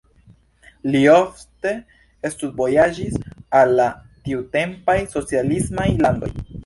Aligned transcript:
Li 0.93 1.01
ofte 1.15 1.73
studvojaĝis 2.35 3.19
al 3.59 3.75
la 3.81 3.85
tiutempaj 4.29 4.97
socialismaj 5.13 5.89
landoj. 6.07 6.33